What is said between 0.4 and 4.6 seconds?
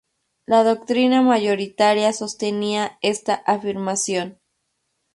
La doctrina mayoritaria sostenía esta afirmación.